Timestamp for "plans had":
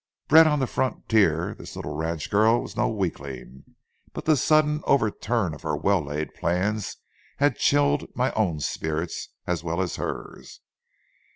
6.33-7.55